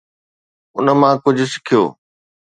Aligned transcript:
ان 0.77 0.87
مان 0.99 1.15
ڪجهه 1.23 1.47
سکيو. 1.53 1.83